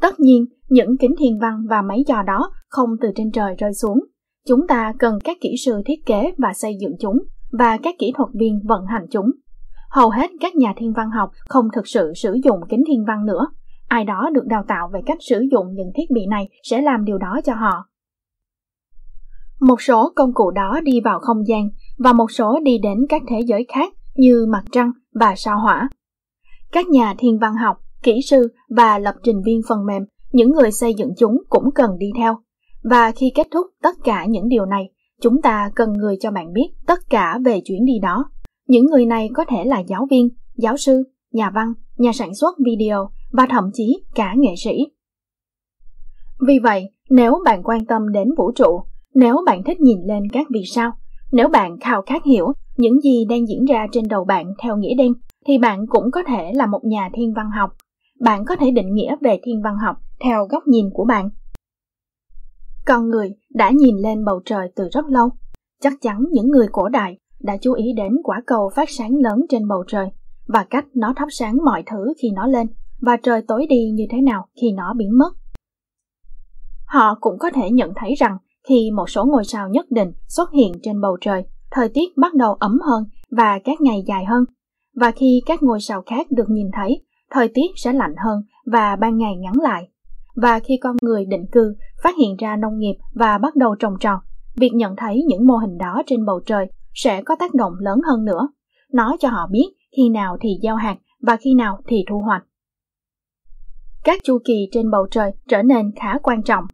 Tất 0.00 0.20
nhiên, 0.20 0.46
những 0.68 0.96
kính 0.96 1.14
thiên 1.18 1.38
văn 1.38 1.66
và 1.70 1.82
máy 1.82 2.04
dò 2.06 2.22
đó 2.22 2.50
không 2.68 2.90
từ 3.00 3.08
trên 3.16 3.32
trời 3.32 3.54
rơi 3.58 3.74
xuống. 3.74 4.04
Chúng 4.48 4.66
ta 4.66 4.94
cần 4.98 5.18
các 5.24 5.36
kỹ 5.40 5.54
sư 5.64 5.82
thiết 5.86 6.06
kế 6.06 6.34
và 6.38 6.52
xây 6.54 6.76
dựng 6.80 6.92
chúng 7.00 7.18
và 7.58 7.78
các 7.82 7.94
kỹ 7.98 8.12
thuật 8.16 8.30
viên 8.34 8.60
vận 8.64 8.86
hành 8.86 9.06
chúng. 9.10 9.30
Hầu 9.90 10.10
hết 10.10 10.30
các 10.40 10.56
nhà 10.56 10.74
thiên 10.76 10.92
văn 10.92 11.10
học 11.10 11.30
không 11.48 11.68
thực 11.74 11.86
sự 11.86 12.12
sử 12.16 12.36
dụng 12.44 12.60
kính 12.68 12.84
thiên 12.86 13.04
văn 13.04 13.26
nữa. 13.26 13.46
Ai 13.88 14.04
đó 14.04 14.30
được 14.32 14.46
đào 14.46 14.64
tạo 14.68 14.90
về 14.92 15.00
cách 15.06 15.18
sử 15.20 15.44
dụng 15.52 15.66
những 15.74 15.90
thiết 15.96 16.10
bị 16.14 16.26
này 16.26 16.48
sẽ 16.62 16.80
làm 16.80 17.04
điều 17.04 17.18
đó 17.18 17.40
cho 17.44 17.54
họ. 17.54 17.84
Một 19.60 19.82
số 19.82 20.12
công 20.16 20.34
cụ 20.34 20.50
đó 20.50 20.80
đi 20.84 21.00
vào 21.00 21.18
không 21.20 21.46
gian 21.46 21.68
và 21.98 22.12
một 22.12 22.30
số 22.30 22.60
đi 22.62 22.78
đến 22.78 22.98
các 23.08 23.22
thế 23.28 23.40
giới 23.40 23.66
khác 23.74 23.92
như 24.14 24.46
mặt 24.48 24.64
trăng 24.72 24.90
và 25.14 25.34
sao 25.36 25.60
hỏa. 25.60 25.88
Các 26.72 26.88
nhà 26.88 27.14
thiên 27.18 27.38
văn 27.38 27.54
học, 27.54 27.76
kỹ 28.02 28.20
sư 28.24 28.48
và 28.68 28.98
lập 28.98 29.14
trình 29.22 29.42
viên 29.46 29.60
phần 29.68 29.86
mềm, 29.86 30.02
những 30.32 30.50
người 30.50 30.70
xây 30.70 30.94
dựng 30.94 31.10
chúng 31.18 31.36
cũng 31.48 31.70
cần 31.74 31.90
đi 31.98 32.06
theo. 32.16 32.36
Và 32.82 33.12
khi 33.12 33.32
kết 33.34 33.46
thúc 33.50 33.66
tất 33.82 33.96
cả 34.04 34.24
những 34.24 34.48
điều 34.48 34.66
này, 34.66 34.90
chúng 35.20 35.42
ta 35.42 35.70
cần 35.74 35.92
người 35.92 36.16
cho 36.20 36.30
bạn 36.30 36.52
biết 36.52 36.68
tất 36.86 36.98
cả 37.10 37.38
về 37.44 37.60
chuyến 37.64 37.84
đi 37.84 37.98
đó. 38.02 38.24
Những 38.68 38.86
người 38.86 39.06
này 39.06 39.28
có 39.34 39.44
thể 39.48 39.64
là 39.64 39.80
giáo 39.80 40.06
viên, 40.10 40.28
giáo 40.56 40.76
sư, 40.76 41.02
nhà 41.32 41.50
văn, 41.54 41.72
nhà 41.96 42.12
sản 42.14 42.34
xuất 42.34 42.56
video 42.64 43.10
và 43.30 43.46
thậm 43.50 43.70
chí 43.74 44.04
cả 44.14 44.34
nghệ 44.36 44.54
sĩ. 44.64 44.72
Vì 46.46 46.58
vậy, 46.58 46.90
nếu 47.10 47.38
bạn 47.44 47.62
quan 47.62 47.86
tâm 47.86 48.12
đến 48.12 48.28
vũ 48.36 48.52
trụ, 48.52 48.80
nếu 49.14 49.36
bạn 49.46 49.64
thích 49.64 49.80
nhìn 49.80 49.98
lên 50.06 50.22
các 50.32 50.46
vì 50.50 50.62
sao, 50.66 50.92
nếu 51.32 51.48
bạn 51.48 51.78
khao 51.80 52.02
khát 52.06 52.24
hiểu 52.24 52.52
những 52.76 53.00
gì 53.00 53.24
đang 53.24 53.48
diễn 53.48 53.64
ra 53.64 53.86
trên 53.92 54.08
đầu 54.08 54.24
bạn 54.24 54.54
theo 54.62 54.76
nghĩa 54.76 54.94
đen, 54.94 55.12
thì 55.46 55.58
bạn 55.58 55.86
cũng 55.86 56.10
có 56.12 56.22
thể 56.28 56.52
là 56.54 56.66
một 56.66 56.80
nhà 56.84 57.10
thiên 57.14 57.32
văn 57.34 57.50
học. 57.50 57.70
Bạn 58.20 58.44
có 58.44 58.56
thể 58.56 58.70
định 58.70 58.94
nghĩa 58.94 59.16
về 59.20 59.40
thiên 59.42 59.62
văn 59.62 59.76
học 59.76 59.96
theo 60.24 60.46
góc 60.50 60.62
nhìn 60.66 60.90
của 60.92 61.04
bạn. 61.04 61.30
Con 62.86 63.08
người 63.08 63.34
đã 63.54 63.70
nhìn 63.70 63.96
lên 63.96 64.24
bầu 64.24 64.40
trời 64.44 64.72
từ 64.76 64.88
rất 64.92 65.06
lâu. 65.08 65.28
Chắc 65.82 65.92
chắn 66.00 66.24
những 66.32 66.48
người 66.48 66.66
cổ 66.72 66.88
đại 66.88 67.18
đã 67.40 67.56
chú 67.60 67.72
ý 67.72 67.92
đến 67.96 68.12
quả 68.24 68.42
cầu 68.46 68.70
phát 68.76 68.90
sáng 68.90 69.16
lớn 69.16 69.46
trên 69.48 69.68
bầu 69.68 69.84
trời 69.86 70.08
và 70.46 70.66
cách 70.70 70.86
nó 70.94 71.12
thắp 71.16 71.28
sáng 71.30 71.56
mọi 71.64 71.82
thứ 71.86 72.14
khi 72.22 72.30
nó 72.30 72.46
lên 72.46 72.66
và 73.00 73.16
trời 73.22 73.42
tối 73.48 73.66
đi 73.68 73.90
như 73.94 74.06
thế 74.10 74.20
nào 74.20 74.48
khi 74.60 74.72
nó 74.72 74.94
biến 74.94 75.18
mất. 75.18 75.32
Họ 76.86 77.14
cũng 77.20 77.38
có 77.38 77.50
thể 77.50 77.70
nhận 77.70 77.92
thấy 77.96 78.14
rằng 78.14 78.38
khi 78.68 78.90
một 78.90 79.10
số 79.10 79.24
ngôi 79.24 79.44
sao 79.44 79.68
nhất 79.68 79.86
định 79.90 80.12
xuất 80.28 80.50
hiện 80.52 80.72
trên 80.82 81.00
bầu 81.00 81.16
trời, 81.20 81.44
thời 81.70 81.88
tiết 81.88 82.16
bắt 82.16 82.34
đầu 82.34 82.54
ấm 82.54 82.78
hơn 82.80 83.04
và 83.30 83.58
các 83.64 83.80
ngày 83.80 84.04
dài 84.06 84.24
hơn. 84.24 84.44
Và 84.94 85.10
khi 85.10 85.42
các 85.46 85.62
ngôi 85.62 85.80
sao 85.80 86.02
khác 86.06 86.26
được 86.30 86.48
nhìn 86.48 86.70
thấy, 86.72 87.02
thời 87.30 87.48
tiết 87.48 87.66
sẽ 87.76 87.92
lạnh 87.92 88.14
hơn 88.24 88.42
và 88.66 88.96
ban 88.96 89.18
ngày 89.18 89.36
ngắn 89.36 89.60
lại. 89.60 89.88
Và 90.36 90.60
khi 90.60 90.78
con 90.82 90.96
người 91.02 91.24
định 91.24 91.46
cư, 91.52 91.76
phát 92.02 92.16
hiện 92.18 92.36
ra 92.38 92.56
nông 92.56 92.78
nghiệp 92.78 92.94
và 93.14 93.38
bắt 93.38 93.56
đầu 93.56 93.74
trồng 93.74 93.98
trọt, 94.00 94.18
việc 94.56 94.70
nhận 94.74 94.96
thấy 94.96 95.24
những 95.26 95.46
mô 95.46 95.56
hình 95.56 95.78
đó 95.78 96.02
trên 96.06 96.26
bầu 96.26 96.40
trời 96.46 96.66
sẽ 96.94 97.22
có 97.22 97.36
tác 97.38 97.54
động 97.54 97.72
lớn 97.78 98.00
hơn 98.08 98.24
nữa. 98.24 98.48
Nó 98.92 99.16
cho 99.20 99.28
họ 99.28 99.46
biết 99.50 99.66
khi 99.96 100.08
nào 100.08 100.36
thì 100.40 100.48
gieo 100.62 100.76
hạt 100.76 100.96
và 101.22 101.36
khi 101.36 101.54
nào 101.54 101.80
thì 101.86 102.04
thu 102.10 102.18
hoạch. 102.18 102.42
Các 104.04 104.20
chu 104.24 104.38
kỳ 104.44 104.68
trên 104.72 104.90
bầu 104.90 105.06
trời 105.10 105.32
trở 105.48 105.62
nên 105.62 105.92
khá 105.96 106.18
quan 106.22 106.42
trọng. 106.42 106.64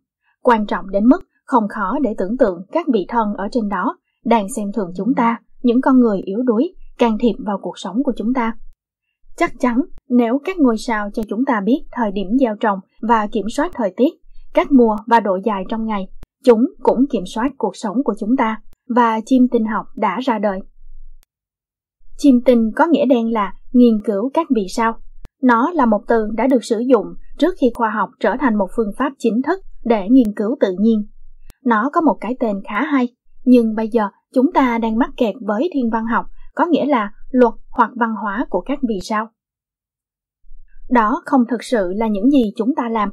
Quan 0.42 0.66
trọng 0.66 0.90
đến 0.90 1.04
mức 1.06 1.20
không 1.44 1.68
khó 1.68 1.98
để 2.02 2.14
tưởng 2.18 2.36
tượng 2.38 2.62
các 2.72 2.86
vị 2.92 3.06
thần 3.08 3.34
ở 3.34 3.48
trên 3.52 3.68
đó 3.68 3.96
đang 4.24 4.46
xem 4.56 4.72
thường 4.72 4.92
chúng 4.96 5.14
ta, 5.14 5.38
những 5.62 5.80
con 5.80 6.00
người 6.00 6.20
yếu 6.20 6.42
đuối, 6.42 6.74
can 6.98 7.18
thiệp 7.20 7.34
vào 7.38 7.58
cuộc 7.62 7.78
sống 7.78 8.02
của 8.04 8.12
chúng 8.16 8.34
ta. 8.34 8.52
Chắc 9.36 9.52
chắn, 9.60 9.80
nếu 10.08 10.40
các 10.44 10.58
ngôi 10.58 10.78
sao 10.78 11.10
cho 11.14 11.22
chúng 11.28 11.44
ta 11.44 11.60
biết 11.64 11.84
thời 11.92 12.12
điểm 12.12 12.26
gieo 12.40 12.56
trồng 12.60 12.78
và 13.02 13.26
kiểm 13.32 13.46
soát 13.56 13.70
thời 13.74 13.94
tiết, 13.96 14.14
các 14.54 14.72
mùa 14.72 14.96
và 15.06 15.20
độ 15.20 15.38
dài 15.44 15.64
trong 15.68 15.86
ngày, 15.86 16.08
chúng 16.44 16.66
cũng 16.82 17.06
kiểm 17.10 17.24
soát 17.26 17.48
cuộc 17.58 17.76
sống 17.76 17.96
của 18.04 18.14
chúng 18.20 18.36
ta 18.38 18.60
và 18.88 19.20
chim 19.26 19.48
tinh 19.50 19.64
học 19.64 19.86
đã 19.96 20.20
ra 20.20 20.38
đời. 20.38 20.60
Chim 22.16 22.40
tinh 22.44 22.70
có 22.76 22.86
nghĩa 22.86 23.06
đen 23.06 23.32
là 23.32 23.54
nghiên 23.72 24.02
cứu 24.04 24.30
các 24.34 24.46
vì 24.56 24.66
sao. 24.68 24.96
Nó 25.42 25.70
là 25.70 25.86
một 25.86 26.00
từ 26.08 26.28
đã 26.36 26.46
được 26.46 26.64
sử 26.64 26.78
dụng 26.78 27.06
trước 27.38 27.54
khi 27.60 27.66
khoa 27.74 27.90
học 27.90 28.10
trở 28.20 28.36
thành 28.40 28.58
một 28.58 28.68
phương 28.76 28.92
pháp 28.98 29.12
chính 29.18 29.42
thức 29.46 29.60
để 29.84 30.08
nghiên 30.10 30.34
cứu 30.36 30.56
tự 30.60 30.76
nhiên. 30.78 31.06
Nó 31.64 31.90
có 31.92 32.00
một 32.00 32.16
cái 32.20 32.36
tên 32.40 32.60
khá 32.68 32.84
hay, 32.84 33.08
nhưng 33.44 33.74
bây 33.74 33.88
giờ 33.88 34.08
chúng 34.34 34.52
ta 34.52 34.78
đang 34.78 34.98
mắc 34.98 35.10
kẹt 35.16 35.34
với 35.40 35.70
thiên 35.74 35.90
văn 35.90 36.06
học, 36.06 36.26
có 36.54 36.66
nghĩa 36.66 36.86
là 36.86 37.12
luật 37.30 37.54
hoặc 37.70 37.90
văn 37.94 38.14
hóa 38.22 38.46
của 38.50 38.60
các 38.60 38.78
vì 38.88 38.98
sao. 39.02 39.28
Đó 40.90 41.22
không 41.24 41.44
thực 41.50 41.64
sự 41.64 41.92
là 41.96 42.06
những 42.06 42.30
gì 42.30 42.52
chúng 42.56 42.74
ta 42.74 42.88
làm. 42.88 43.12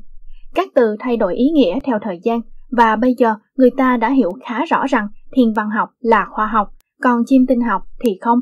Các 0.56 0.68
từ 0.76 0.96
thay 1.00 1.18
đổi 1.18 1.36
ý 1.36 1.50
nghĩa 1.50 1.80
theo 1.84 2.00
thời 2.02 2.20
gian 2.24 2.42
và 2.72 2.96
bây 2.96 3.16
giờ 3.18 3.36
người 3.56 3.72
ta 3.78 3.98
đã 3.98 4.10
hiểu 4.10 4.32
khá 4.46 4.66
rõ 4.66 4.86
rằng 4.88 5.08
thiên 5.36 5.54
văn 5.54 5.70
học 5.70 5.90
là 6.00 6.28
khoa 6.32 6.46
học, 6.46 6.72
còn 7.02 7.24
chim 7.26 7.46
tinh 7.48 7.62
học 7.62 7.84
thì 8.00 8.18
không. 8.22 8.40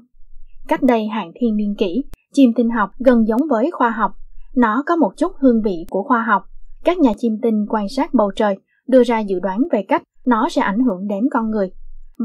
Cách 0.68 0.84
đây 0.84 1.08
hàng 1.08 1.32
thiên 1.36 1.56
niên 1.56 1.76
kỷ, 1.78 2.04
chim 2.34 2.54
tinh 2.56 2.70
học 2.70 2.92
gần 3.00 3.28
giống 3.28 3.42
với 3.50 3.72
khoa 3.72 3.90
học. 3.90 4.12
Nó 4.56 4.84
có 4.86 4.96
một 4.96 5.12
chút 5.18 5.32
hương 5.40 5.62
vị 5.62 5.86
của 5.90 6.04
khoa 6.04 6.24
học. 6.24 6.44
Các 6.84 6.98
nhà 6.98 7.12
chim 7.18 7.34
tinh 7.42 7.66
quan 7.70 7.90
sát 7.90 8.14
bầu 8.14 8.32
trời, 8.36 8.58
đưa 8.90 9.04
ra 9.04 9.20
dự 9.20 9.40
đoán 9.40 9.64
về 9.72 9.86
cách 9.88 10.04
nó 10.26 10.50
sẽ 10.50 10.62
ảnh 10.62 10.80
hưởng 10.80 11.08
đến 11.08 11.24
con 11.32 11.50
người. 11.50 11.72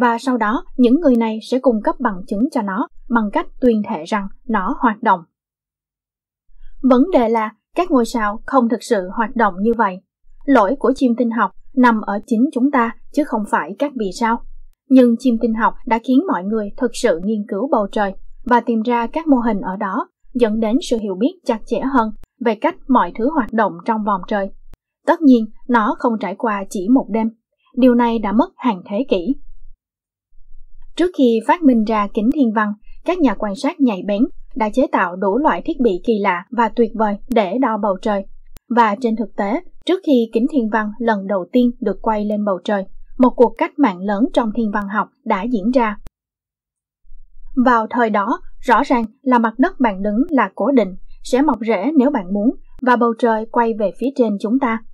Và 0.00 0.18
sau 0.18 0.36
đó, 0.36 0.64
những 0.76 1.00
người 1.00 1.16
này 1.16 1.38
sẽ 1.50 1.58
cung 1.58 1.82
cấp 1.82 1.94
bằng 2.00 2.20
chứng 2.28 2.48
cho 2.52 2.62
nó 2.62 2.88
bằng 3.08 3.30
cách 3.32 3.46
tuyên 3.60 3.82
thệ 3.88 4.04
rằng 4.04 4.28
nó 4.48 4.76
hoạt 4.78 5.02
động. 5.02 5.20
Vấn 6.82 7.10
đề 7.12 7.28
là 7.28 7.52
các 7.76 7.90
ngôi 7.90 8.04
sao 8.04 8.40
không 8.46 8.68
thực 8.68 8.82
sự 8.82 9.08
hoạt 9.16 9.36
động 9.36 9.54
như 9.60 9.72
vậy. 9.76 10.00
Lỗi 10.44 10.76
của 10.78 10.92
chim 10.96 11.14
tinh 11.18 11.30
học 11.30 11.50
nằm 11.74 12.00
ở 12.00 12.18
chính 12.26 12.44
chúng 12.52 12.70
ta 12.70 12.96
chứ 13.12 13.24
không 13.24 13.42
phải 13.50 13.76
các 13.78 13.92
vì 13.96 14.10
sao. 14.20 14.42
Nhưng 14.88 15.14
chim 15.18 15.38
tinh 15.40 15.54
học 15.54 15.74
đã 15.86 15.98
khiến 16.04 16.18
mọi 16.28 16.44
người 16.44 16.70
thực 16.76 16.90
sự 16.94 17.20
nghiên 17.24 17.46
cứu 17.48 17.68
bầu 17.72 17.86
trời 17.92 18.14
và 18.44 18.60
tìm 18.60 18.82
ra 18.82 19.06
các 19.06 19.26
mô 19.26 19.36
hình 19.36 19.60
ở 19.60 19.76
đó, 19.76 20.08
dẫn 20.34 20.60
đến 20.60 20.76
sự 20.82 20.98
hiểu 20.98 21.14
biết 21.14 21.34
chặt 21.44 21.58
chẽ 21.66 21.80
hơn 21.80 22.10
về 22.44 22.54
cách 22.54 22.76
mọi 22.88 23.12
thứ 23.18 23.30
hoạt 23.30 23.52
động 23.52 23.72
trong 23.84 24.04
vòng 24.04 24.20
trời. 24.28 24.50
Tất 25.06 25.22
nhiên, 25.22 25.44
nó 25.68 25.94
không 25.98 26.12
trải 26.20 26.34
qua 26.34 26.64
chỉ 26.70 26.88
một 26.88 27.06
đêm. 27.10 27.30
Điều 27.76 27.94
này 27.94 28.18
đã 28.18 28.32
mất 28.32 28.48
hàng 28.56 28.82
thế 28.90 29.06
kỷ. 29.08 29.34
Trước 30.96 31.10
khi 31.18 31.40
phát 31.46 31.62
minh 31.62 31.84
ra 31.84 32.08
kính 32.14 32.30
thiên 32.34 32.52
văn, 32.52 32.72
các 33.04 33.18
nhà 33.18 33.34
quan 33.34 33.56
sát 33.56 33.80
nhạy 33.80 34.02
bén 34.06 34.22
đã 34.54 34.70
chế 34.70 34.86
tạo 34.92 35.16
đủ 35.16 35.38
loại 35.38 35.62
thiết 35.64 35.80
bị 35.80 36.00
kỳ 36.06 36.18
lạ 36.18 36.44
và 36.50 36.68
tuyệt 36.68 36.90
vời 36.94 37.16
để 37.28 37.58
đo 37.58 37.78
bầu 37.82 37.96
trời. 38.02 38.26
Và 38.68 38.96
trên 39.00 39.16
thực 39.16 39.36
tế, 39.36 39.60
trước 39.86 40.00
khi 40.06 40.30
kính 40.32 40.46
thiên 40.50 40.68
văn 40.72 40.90
lần 40.98 41.26
đầu 41.26 41.46
tiên 41.52 41.70
được 41.80 42.02
quay 42.02 42.24
lên 42.24 42.44
bầu 42.44 42.58
trời, 42.64 42.84
một 43.18 43.30
cuộc 43.36 43.54
cách 43.58 43.78
mạng 43.78 43.98
lớn 43.98 44.24
trong 44.32 44.50
thiên 44.56 44.70
văn 44.70 44.88
học 44.88 45.08
đã 45.24 45.42
diễn 45.42 45.70
ra. 45.70 45.96
Vào 47.66 47.86
thời 47.90 48.10
đó, 48.10 48.40
rõ 48.60 48.82
ràng 48.82 49.04
là 49.22 49.38
mặt 49.38 49.54
đất 49.58 49.80
bạn 49.80 50.02
đứng 50.02 50.22
là 50.28 50.50
cố 50.54 50.70
định, 50.70 50.96
sẽ 51.22 51.42
mọc 51.42 51.58
rễ 51.66 51.90
nếu 51.96 52.10
bạn 52.10 52.34
muốn, 52.34 52.50
và 52.82 52.96
bầu 52.96 53.14
trời 53.18 53.46
quay 53.52 53.74
về 53.78 53.92
phía 53.98 54.08
trên 54.16 54.36
chúng 54.40 54.58
ta. 54.58 54.84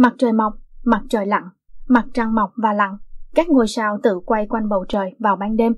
Mặt 0.00 0.14
trời 0.18 0.32
mọc, 0.32 0.52
mặt 0.84 1.02
trời 1.10 1.26
lặn, 1.26 1.42
mặt 1.88 2.04
trăng 2.14 2.34
mọc 2.34 2.52
và 2.56 2.72
lặn, 2.72 2.96
các 3.34 3.48
ngôi 3.48 3.68
sao 3.68 3.98
tự 4.02 4.20
quay 4.26 4.46
quanh 4.46 4.68
bầu 4.68 4.84
trời 4.88 5.14
vào 5.18 5.36
ban 5.36 5.56
đêm. 5.56 5.72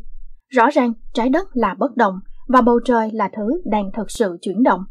Rõ 0.48 0.70
ràng 0.70 0.92
trái 1.12 1.28
đất 1.28 1.48
là 1.52 1.74
bất 1.78 1.96
động 1.96 2.20
và 2.48 2.60
bầu 2.60 2.80
trời 2.84 3.10
là 3.12 3.30
thứ 3.36 3.62
đang 3.64 3.90
thực 3.92 4.10
sự 4.10 4.38
chuyển 4.42 4.62
động. 4.62 4.84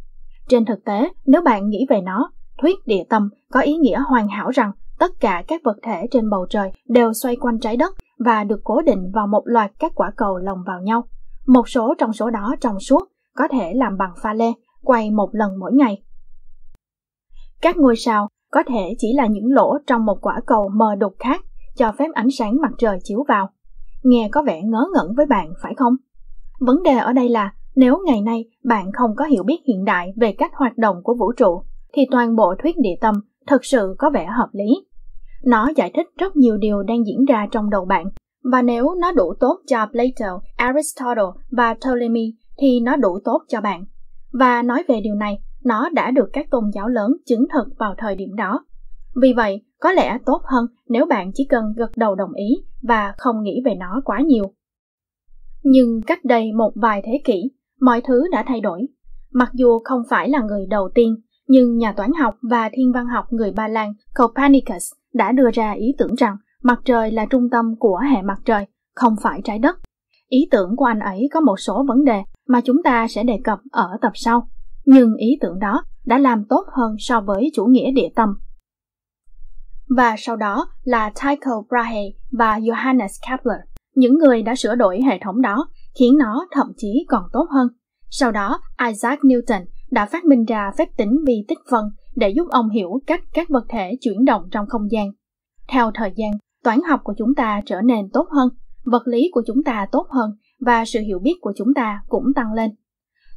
Trên 0.48 0.65
thực 0.65 0.86
tế, 0.86 1.09
nếu 1.25 1.41
bạn 1.41 1.69
nghĩ 1.69 1.86
về 1.89 2.01
nó, 2.01 2.31
thuyết 2.62 2.75
địa 2.86 3.03
tâm 3.09 3.29
có 3.51 3.59
ý 3.59 3.77
nghĩa 3.77 4.00
hoàn 4.00 4.27
hảo 4.27 4.50
rằng 4.50 4.71
tất 5.00 5.12
cả 5.19 5.43
các 5.48 5.62
vật 5.63 5.77
thể 5.83 6.07
trên 6.12 6.29
bầu 6.29 6.45
trời 6.50 6.71
đều 6.88 7.13
xoay 7.13 7.36
quanh 7.36 7.59
trái 7.59 7.77
đất 7.77 7.95
và 8.25 8.43
được 8.43 8.59
cố 8.63 8.81
định 8.81 9.12
vào 9.13 9.27
một 9.27 9.43
loạt 9.45 9.71
các 9.79 9.91
quả 9.95 10.12
cầu 10.17 10.38
lồng 10.38 10.63
vào 10.67 10.81
nhau. 10.81 11.07
Một 11.48 11.69
số 11.69 11.93
trong 11.98 12.13
số 12.13 12.29
đó 12.29 12.55
trong 12.62 12.79
suốt, 12.79 13.03
có 13.36 13.48
thể 13.51 13.74
làm 13.75 13.98
bằng 13.98 14.13
pha 14.21 14.33
lê, 14.33 14.51
quay 14.81 15.12
một 15.12 15.29
lần 15.31 15.59
mỗi 15.59 15.71
ngày. 15.74 16.03
Các 17.62 17.77
ngôi 17.77 17.95
sao 17.95 18.27
có 18.51 18.63
thể 18.68 18.96
chỉ 18.98 19.13
là 19.13 19.27
những 19.27 19.51
lỗ 19.51 19.77
trong 19.88 20.06
một 20.06 20.18
quả 20.22 20.41
cầu 20.48 20.70
mờ 20.75 20.96
đục 20.96 21.13
khác 21.20 21.41
cho 21.77 21.91
phép 22.00 22.08
ánh 22.13 22.32
sáng 22.32 22.58
mặt 22.62 22.72
trời 22.77 23.00
chiếu 23.03 23.25
vào. 23.27 23.50
Nghe 24.03 24.29
có 24.32 24.44
vẻ 24.44 24.62
ngớ 24.62 24.86
ngẩn 24.94 25.13
với 25.18 25.25
bạn 25.25 25.53
phải 25.63 25.74
không? 25.77 25.96
Vấn 26.60 26.84
đề 26.84 26.98
ở 26.98 27.13
đây 27.13 27.29
là 27.29 27.53
nếu 27.75 27.98
ngày 28.06 28.22
nay 28.22 28.46
bạn 28.63 28.91
không 28.94 29.15
có 29.15 29.25
hiểu 29.25 29.44
biết 29.44 29.58
hiện 29.68 29.86
đại 29.86 30.13
về 30.15 30.32
cách 30.32 30.51
hoạt 30.56 30.77
động 30.77 30.96
của 31.03 31.13
vũ 31.13 31.32
trụ, 31.32 31.62
thì 31.94 32.01
toàn 32.12 32.36
bộ 32.36 32.56
thuyết 32.63 32.75
địa 32.77 32.96
tâm 33.01 33.15
thực 33.48 33.65
sự 33.65 33.96
có 33.98 34.10
vẻ 34.10 34.25
hợp 34.25 34.50
lý. 34.51 34.86
Nó 35.44 35.70
giải 35.75 35.91
thích 35.96 36.08
rất 36.18 36.36
nhiều 36.36 36.58
điều 36.58 36.84
đang 36.84 37.06
diễn 37.06 37.25
ra 37.25 37.48
trong 37.51 37.70
đầu 37.70 37.86
bạn, 37.86 38.06
và 38.44 38.62
nếu 38.62 38.96
nó 39.01 39.12
đủ 39.12 39.34
tốt 39.39 39.60
cho 39.68 39.86
Plato, 39.86 40.39
Aristotle 40.56 41.24
và 41.51 41.74
Ptolemy 41.74 42.34
thì 42.58 42.79
nó 42.79 42.96
đủ 42.96 43.20
tốt 43.25 43.41
cho 43.48 43.62
bạn. 43.62 43.86
Và 44.34 44.62
nói 44.62 44.84
về 44.88 45.01
điều 45.01 45.15
này, 45.15 45.39
nó 45.63 45.89
đã 45.89 46.12
được 46.12 46.30
các 46.34 46.50
tôn 46.51 46.63
giáo 46.74 46.88
lớn 46.88 47.12
chứng 47.25 47.46
thực 47.54 47.68
vào 47.80 47.96
thời 47.98 48.16
điểm 48.16 48.36
đó. 48.36 48.66
Vì 49.22 49.34
vậy, 49.34 49.62
có 49.80 49.92
lẽ 49.92 50.18
tốt 50.25 50.42
hơn 50.44 50.66
nếu 50.89 51.06
bạn 51.06 51.32
chỉ 51.34 51.46
cần 51.50 51.63
gật 51.75 51.92
đầu 51.98 52.16
đồng 52.16 52.34
ý 52.34 52.48
và 52.82 53.13
không 53.18 53.44
nghĩ 53.44 53.62
về 53.66 53.75
nó 53.75 54.01
quá 54.06 54.22
nhiều. 54.22 54.54
Nhưng 55.63 56.01
cách 56.08 56.25
đây 56.25 56.51
một 56.54 56.72
vài 56.75 57.01
thế 57.06 57.22
kỷ, 57.24 57.51
mọi 57.82 58.01
thứ 58.01 58.24
đã 58.32 58.44
thay 58.48 58.62
đổi. 58.62 58.88
Mặc 59.32 59.50
dù 59.54 59.80
không 59.84 60.01
phải 60.10 60.30
là 60.30 60.42
người 60.42 60.66
đầu 60.70 60.89
tiên, 60.96 61.16
nhưng 61.48 61.78
nhà 61.78 61.94
toán 61.94 62.12
học 62.13 62.36
và 62.50 62.70
thiên 62.74 62.92
văn 62.92 63.06
học 63.08 63.25
người 63.30 63.51
Ba 63.51 63.68
Lan 63.68 63.94
Copernicus 64.16 64.94
đã 65.13 65.32
đưa 65.32 65.51
ra 65.54 65.72
ý 65.72 65.96
tưởng 65.98 66.16
rằng 66.16 66.36
mặt 66.63 66.80
trời 66.86 67.12
là 67.12 67.25
trung 67.25 67.50
tâm 67.51 67.75
của 67.80 67.98
hệ 67.98 68.22
mặt 68.22 68.39
trời, 68.46 68.66
không 68.96 69.16
phải 69.24 69.42
trái 69.44 69.60
đất. 69.60 69.75
Ý 70.28 70.48
tưởng 70.51 70.75
của 70.75 70.86
anh 70.86 71.00
ấy 71.00 71.30
có 71.34 71.39
một 71.39 71.60
số 71.60 71.86
vấn 71.88 72.06
đề 72.06 72.22
mà 72.48 72.62
chúng 72.62 72.84
ta 72.84 73.08
sẽ 73.08 73.24
đề 73.24 73.39
cập 73.44 73.60
ở 73.72 73.98
tập 74.01 74.12
sau, 74.16 74.50
nhưng 74.89 75.15
ý 75.15 75.38
tưởng 75.41 75.60
đó 75.60 75.84
đã 76.05 76.17
làm 76.17 76.46
tốt 76.50 76.65
hơn 76.77 76.96
so 77.00 77.22
với 77.22 77.51
chủ 77.53 77.65
nghĩa 77.65 77.91
địa 77.91 78.10
tâm. 78.15 78.29
Và 79.98 80.15
sau 80.17 80.36
đó 80.36 80.67
là 80.84 81.10
Tycho 81.10 81.62
Brahe 81.69 82.01
và 82.31 82.60
Johannes 82.60 83.29
Kepler, 83.29 83.60
những 83.96 84.13
người 84.13 84.41
đã 84.41 84.55
sửa 84.55 84.75
đổi 84.75 85.01
hệ 85.01 85.19
thống 85.22 85.41
đó, 85.41 85.69
khiến 86.00 86.17
nó 86.17 86.48
thậm 86.51 86.67
chí 86.77 87.05
còn 87.08 87.24
tốt 87.34 87.48
hơn. 87.50 87.67
Sau 88.10 88.31
đó, 88.31 88.60
Isaac 88.88 89.19
Newton 89.19 89.65
đã 89.91 90.05
phát 90.05 90.25
minh 90.25 90.46
ra 90.46 90.72
phép 90.77 90.88
tính 90.98 91.24
vi 91.27 91.46
tích 91.48 91.60
phân 91.72 91.86
để 92.15 92.29
giúp 92.29 92.48
ông 92.50 92.69
hiểu 92.69 93.00
cách 93.08 93.22
các 93.34 93.50
vật 93.50 93.65
thể 93.69 93.96
chuyển 94.01 94.25
động 94.25 94.43
trong 94.51 94.65
không 94.69 94.91
gian. 94.91 95.12
Theo 95.67 95.91
thời 95.93 96.13
gian, 96.15 96.31
toán 96.63 96.79
học 96.89 97.01
của 97.03 97.13
chúng 97.17 97.36
ta 97.36 97.62
trở 97.65 97.81
nên 97.81 98.10
tốt 98.13 98.27
hơn, 98.31 98.50
vật 98.86 99.08
lý 99.08 99.29
của 99.34 99.41
chúng 99.48 99.63
ta 99.63 99.88
tốt 99.91 100.08
hơn 100.10 100.31
và 100.60 100.86
sự 100.86 101.00
hiểu 101.00 101.19
biết 101.19 101.36
của 101.41 101.53
chúng 101.58 101.74
ta 101.75 102.01
cũng 102.08 102.25
tăng 102.36 102.53
lên. 102.53 102.72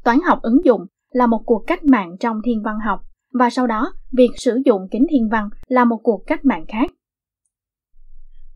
Toán 0.05 0.19
học 0.27 0.39
ứng 0.43 0.65
dụng 0.65 0.87
là 1.13 1.27
một 1.27 1.43
cuộc 1.47 1.65
cách 1.67 1.85
mạng 1.85 2.17
trong 2.21 2.41
thiên 2.45 2.63
văn 2.63 2.79
học 2.87 3.01
và 3.33 3.51
sau 3.51 3.67
đó 3.67 3.93
việc 4.13 4.31
sử 4.37 4.61
dụng 4.65 4.89
kính 4.91 5.07
thiên 5.11 5.29
văn 5.29 5.49
là 5.67 5.85
một 5.85 5.99
cuộc 6.03 6.23
cách 6.27 6.45
mạng 6.45 6.65
khác. 6.69 6.91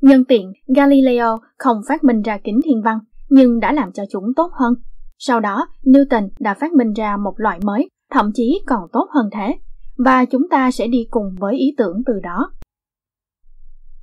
Nhân 0.01 0.25
tiện, 0.25 0.53
Galileo 0.67 1.39
không 1.59 1.81
phát 1.89 2.05
minh 2.05 2.23
ra 2.23 2.39
kính 2.45 2.61
thiên 2.65 2.83
văn 2.83 2.99
nhưng 3.29 3.61
đã 3.61 3.73
làm 3.73 3.93
cho 3.93 4.05
chúng 4.11 4.25
tốt 4.37 4.51
hơn. 4.53 4.75
Sau 5.19 5.41
đó, 5.41 5.69
Newton 5.83 6.29
đã 6.39 6.55
phát 6.55 6.73
minh 6.73 6.93
ra 6.93 7.17
một 7.17 7.35
loại 7.37 7.59
mới, 7.65 7.89
thậm 8.11 8.31
chí 8.35 8.61
còn 8.67 8.81
tốt 8.93 9.09
hơn 9.11 9.29
thế, 9.33 9.59
và 9.99 10.25
chúng 10.25 10.49
ta 10.51 10.71
sẽ 10.71 10.87
đi 10.87 11.07
cùng 11.11 11.35
với 11.39 11.57
ý 11.57 11.75
tưởng 11.79 12.03
từ 12.07 12.21
đó. 12.23 12.51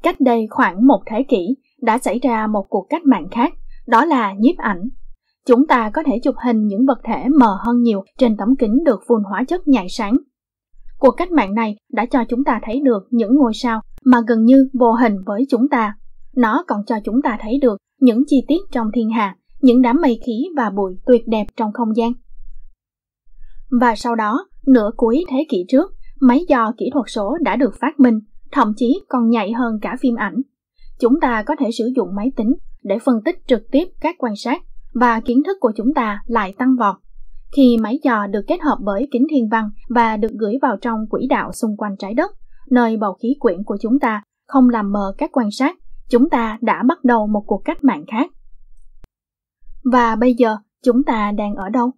Cách 0.04 0.20
đây 0.20 0.48
khoảng 0.50 0.88
một 0.88 1.04
thế 1.06 1.24
kỷ, 1.30 1.56
đã 1.82 1.98
xảy 1.98 2.20
ra 2.20 2.48
một 2.48 2.66
cuộc 2.70 2.88
cách 2.90 3.06
mạng 3.06 3.28
khác, 3.32 3.54
đó 3.88 4.06
là 4.06 4.34
nhiếp 4.34 4.58
ảnh. 4.58 4.90
Chúng 5.48 5.68
ta 5.68 5.92
có 5.94 6.04
thể 6.06 6.20
chụp 6.24 6.36
hình 6.46 6.68
những 6.68 6.86
vật 6.86 7.00
thể 7.04 7.30
mờ 7.40 7.58
hơn 7.66 7.82
nhiều 7.82 8.04
trên 8.18 8.38
tấm 8.38 8.56
kính 8.60 8.84
được 8.86 9.02
phun 9.08 9.24
hóa 9.24 9.44
chất 9.48 9.68
nhạy 9.68 9.88
sáng. 9.90 10.18
Cuộc 11.00 11.12
cách 11.12 11.32
mạng 11.32 11.54
này 11.54 11.76
đã 11.92 12.06
cho 12.06 12.24
chúng 12.30 12.44
ta 12.44 12.60
thấy 12.64 12.80
được 12.80 13.08
những 13.10 13.36
ngôi 13.36 13.52
sao 13.54 13.82
mà 14.04 14.22
gần 14.28 14.46
như 14.46 14.70
vô 14.74 14.94
hình 14.94 15.16
với 15.26 15.46
chúng 15.50 15.70
ta. 15.70 15.96
Nó 16.36 16.64
còn 16.68 16.86
cho 16.86 16.96
chúng 17.06 17.22
ta 17.22 17.38
thấy 17.42 17.60
được 17.62 17.78
những 18.00 18.24
chi 18.28 18.46
tiết 18.48 18.60
trong 18.72 18.88
thiên 18.94 19.10
hà, 19.10 19.36
những 19.62 19.82
đám 19.82 20.02
mây 20.02 20.20
khí 20.26 20.44
và 20.58 20.70
bụi 20.70 20.98
tuyệt 21.06 21.28
đẹp 21.28 21.46
trong 21.58 21.74
không 21.74 21.96
gian. 21.96 22.12
Và 23.82 23.96
sau 23.96 24.16
đó, 24.16 24.48
nửa 24.68 24.92
cuối 24.98 25.24
thế 25.30 25.46
kỷ 25.50 25.66
trước, 25.68 25.92
máy 26.20 26.46
do 26.50 26.74
kỹ 26.78 26.90
thuật 26.94 27.06
số 27.08 27.38
đã 27.42 27.56
được 27.56 27.74
phát 27.82 28.00
minh, 28.00 28.20
thậm 28.52 28.74
chí 28.78 29.02
còn 29.10 29.30
nhạy 29.30 29.52
hơn 29.52 29.80
cả 29.82 29.98
phim 30.00 30.16
ảnh. 30.16 30.42
Chúng 31.00 31.20
ta 31.22 31.44
có 31.44 31.56
thể 31.60 31.72
sử 31.72 31.92
dụng 31.96 32.16
máy 32.16 32.32
tính 32.36 32.54
để 32.84 33.00
phân 33.06 33.16
tích 33.26 33.36
trực 33.48 33.62
tiếp 33.72 33.88
các 34.02 34.16
quan 34.20 34.34
sát 34.36 34.62
và 34.94 35.20
kiến 35.20 35.44
thức 35.46 35.58
của 35.60 35.72
chúng 35.76 35.94
ta 35.94 36.22
lại 36.26 36.54
tăng 36.58 36.76
vọt. 36.80 36.96
Khi 37.56 37.78
máy 37.82 38.00
dò 38.04 38.28
được 38.28 38.42
kết 38.48 38.62
hợp 38.62 38.78
với 38.82 39.08
kính 39.12 39.28
thiên 39.30 39.50
văn 39.50 39.70
và 39.90 40.18
được 40.18 40.32
gửi 40.32 40.58
vào 40.62 40.78
trong 40.82 41.00
quỹ 41.10 41.28
đạo 41.28 41.52
xung 41.54 41.78
quanh 41.78 41.96
trái 42.00 42.14
đất, 42.14 42.32
nơi 42.72 42.98
bầu 42.98 43.14
khí 43.14 43.36
quyển 43.40 43.64
của 43.64 43.78
chúng 43.82 44.00
ta 44.00 44.24
không 44.48 44.70
làm 44.70 44.92
mờ 44.92 45.14
các 45.18 45.30
quan 45.34 45.52
sát, 45.52 45.76
chúng 46.10 46.30
ta 46.30 46.58
đã 46.62 46.84
bắt 46.88 47.04
đầu 47.04 47.28
một 47.28 47.44
cuộc 47.48 47.62
cách 47.66 47.84
mạng 47.84 48.04
khác. 48.12 48.32
Và 49.92 50.16
bây 50.16 50.34
giờ, 50.34 50.58
chúng 50.84 51.04
ta 51.04 51.32
đang 51.32 51.56
ở 51.56 51.70
đâu? 51.70 51.92